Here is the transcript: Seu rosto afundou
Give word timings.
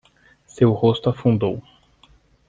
Seu 0.47 0.71
rosto 0.71 1.11
afundou 1.11 1.61